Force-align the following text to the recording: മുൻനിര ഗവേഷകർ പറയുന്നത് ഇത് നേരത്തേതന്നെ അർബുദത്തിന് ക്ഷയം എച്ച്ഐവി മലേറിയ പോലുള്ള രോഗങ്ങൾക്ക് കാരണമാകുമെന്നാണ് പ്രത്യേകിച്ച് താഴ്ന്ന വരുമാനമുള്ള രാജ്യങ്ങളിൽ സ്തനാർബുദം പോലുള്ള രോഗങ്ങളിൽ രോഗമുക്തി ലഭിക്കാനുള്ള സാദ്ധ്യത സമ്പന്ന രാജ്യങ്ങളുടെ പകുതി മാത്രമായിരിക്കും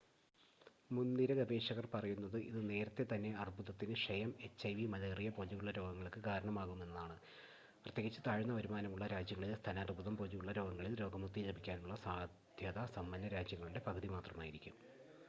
മുൻനിര 0.91 1.31
ഗവേഷകർ 1.39 1.85
പറയുന്നത് 1.91 2.37
ഇത് 2.41 2.57
നേരത്തേതന്നെ 2.69 3.31
അർബുദത്തിന് 3.39 3.95
ക്ഷയം 3.95 4.31
എച്ച്ഐവി 4.41 4.85
മലേറിയ 4.85 5.29
പോലുള്ള 5.29 5.71
രോഗങ്ങൾക്ക് 5.71 6.21
കാരണമാകുമെന്നാണ് 6.21 7.17
പ്രത്യേകിച്ച് 7.83 8.21
താഴ്ന്ന 8.27 8.53
വരുമാനമുള്ള 8.53 9.07
രാജ്യങ്ങളിൽ 9.07 9.55
സ്തനാർബുദം 9.55 10.15
പോലുള്ള 10.17 10.51
രോഗങ്ങളിൽ 10.51 10.95
രോഗമുക്തി 11.01 11.43
ലഭിക്കാനുള്ള 11.43 11.97
സാദ്ധ്യത 12.05 12.87
സമ്പന്ന 12.95 13.29
രാജ്യങ്ങളുടെ 13.29 13.83
പകുതി 13.87 14.09
മാത്രമായിരിക്കും 14.09 14.75